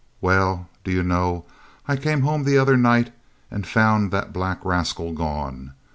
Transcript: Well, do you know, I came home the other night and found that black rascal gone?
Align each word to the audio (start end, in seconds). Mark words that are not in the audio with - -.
Well, 0.19 0.67
do 0.83 0.89
you 0.89 1.03
know, 1.03 1.45
I 1.87 1.95
came 1.95 2.21
home 2.21 2.43
the 2.43 2.57
other 2.57 2.75
night 2.75 3.13
and 3.51 3.67
found 3.67 4.09
that 4.09 4.33
black 4.33 4.65
rascal 4.65 5.13
gone? 5.13 5.73